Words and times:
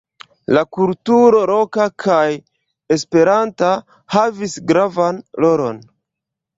La 0.57 0.61
kulturo, 0.77 1.41
loka 1.51 1.87
kaj 2.05 2.25
esperanta, 2.99 3.73
havis 4.17 4.61
gravan 4.75 5.25
rolon. 5.47 5.85